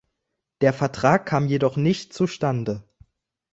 [0.61, 2.81] Der Vertrag kam jedoch nicht zustande.